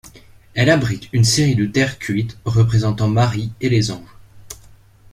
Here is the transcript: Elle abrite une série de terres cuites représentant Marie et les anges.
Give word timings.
Elle 0.55 0.71
abrite 0.71 1.13
une 1.13 1.23
série 1.23 1.53
de 1.53 1.67
terres 1.67 1.99
cuites 1.99 2.35
représentant 2.43 3.07
Marie 3.07 3.51
et 3.61 3.69
les 3.69 3.91
anges. 3.91 4.17